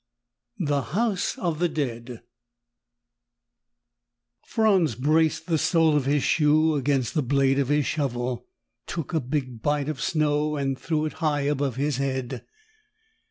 10: 0.57 0.65
THE 0.67 0.81
HOUSE 0.81 1.37
OF 1.37 1.59
THE 1.59 1.69
DEAD 1.69 2.21
Franz 4.47 4.95
braced 4.95 5.45
the 5.45 5.59
sole 5.59 5.95
of 5.95 6.05
his 6.07 6.23
shoe 6.23 6.73
against 6.73 7.13
the 7.13 7.21
blade 7.21 7.59
of 7.59 7.67
his 7.67 7.85
shovel, 7.85 8.47
took 8.87 9.13
a 9.13 9.19
big 9.19 9.61
bite 9.61 9.89
of 9.89 10.01
snow 10.01 10.55
and 10.55 10.75
threw 10.79 11.05
it 11.05 11.13
high 11.21 11.41
above 11.41 11.75
his 11.75 11.97
head. 11.97 12.43